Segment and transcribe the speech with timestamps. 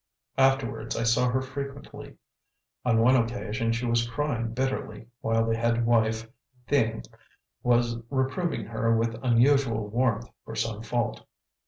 [0.39, 2.17] Afterwards I saw her frequently.
[2.83, 6.27] On one occasion she was crying bitterly, while the head wife,
[6.67, 7.03] Thieng,
[7.61, 11.23] was reproving her with unusual warmth for some fault.